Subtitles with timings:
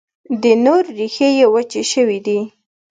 [0.41, 2.39] د نور، ریښې یې وچي شوي دي